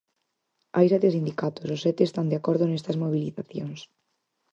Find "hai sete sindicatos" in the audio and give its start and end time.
0.75-1.67